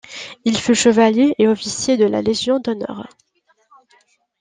Il 0.45 0.57
fut 0.57 0.73
chevalier 0.73 1.35
et 1.37 1.47
officier 1.47 1.95
de 1.95 2.05
la 2.05 2.23
Légion 2.23 2.59
d’honneur. 2.59 3.07